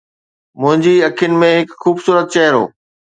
منهنجي 0.61 0.93
اکين 1.09 1.33
۾ 1.43 1.49
هڪ 1.59 1.69
خوبصورت 1.81 2.27
چهرو 2.33 2.63